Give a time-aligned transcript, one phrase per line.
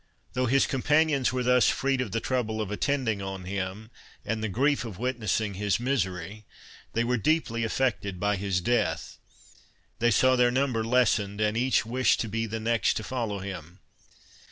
[0.33, 3.91] Though his companions were thus freed of the trouble of attending on him,
[4.25, 6.43] and the grief of witnessing his misery,
[6.93, 9.19] they were deeply affected by his death.
[9.99, 13.77] They saw their number lessened, and each wished to be the next to follow him.